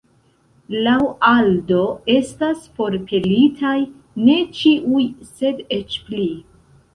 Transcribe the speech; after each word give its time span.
Laŭ 0.85 0.95
Aldo 1.31 1.81
estas 2.13 2.63
forpelitaj 2.79 3.75
ne 4.23 4.39
ĉiuj 4.61 5.05
sed 5.35 5.63
eĉ 5.79 6.01
pli. 6.09 6.27